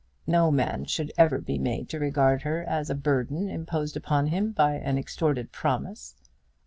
[0.25, 4.51] No man should ever be made to regard her as a burden imposed upon him
[4.51, 6.15] by an extorted promise!